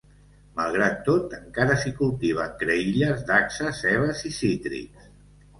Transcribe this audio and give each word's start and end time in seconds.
Malgrat 0.59 0.95
tot, 1.09 1.35
encara 1.39 1.75
s'hi 1.83 1.93
cultiven 2.01 2.57
creïlles, 2.63 3.21
dacsa, 3.29 3.73
cebes 3.83 4.25
i 4.31 4.37
cítrics. 4.39 5.09